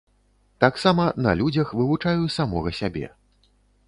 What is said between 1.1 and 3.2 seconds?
на людзях вывучаю самога сябе.